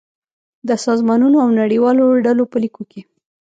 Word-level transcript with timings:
د 0.67 0.69
سازمانونو 0.85 1.37
او 1.43 1.49
نړیوالو 1.61 2.21
ډلو 2.25 2.43
په 2.51 2.57
ليکو 2.63 2.83
کې 2.91 3.01